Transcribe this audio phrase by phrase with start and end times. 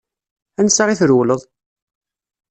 [0.59, 1.41] Ansa i trewleḍ?